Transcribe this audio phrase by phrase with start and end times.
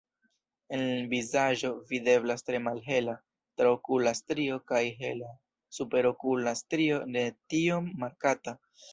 [0.75, 3.13] En vizaĝo videblas tre malhela
[3.61, 5.29] traokula strio kaj hela
[5.79, 8.55] superokula strio ne tiom markata.